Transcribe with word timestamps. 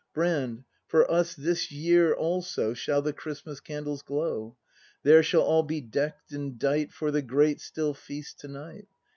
Brand, 0.15 0.63
for 0.87 1.11
us 1.11 1.35
this 1.35 1.71
year 1.71 2.11
also 2.11 2.73
Shall 2.73 3.03
the 3.03 3.13
Christmas 3.13 3.59
candles 3.59 4.01
glow. 4.01 4.57
Here 5.03 5.21
shall 5.21 5.43
all 5.43 5.61
be 5.61 5.79
deck'd 5.79 6.33
and 6.33 6.57
dight 6.57 6.91
For 6.91 7.11
the 7.11 7.21
great, 7.21 7.61
still 7.61 7.93
Feast 7.93 8.39
to 8.39 8.47
night! 8.47 8.87